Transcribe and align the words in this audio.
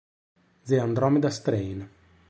The 0.65 0.79
Andromeda 0.81 1.29
Strain 1.29 1.85